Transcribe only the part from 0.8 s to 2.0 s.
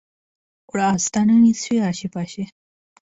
আস্তানা নিশ্চয়ই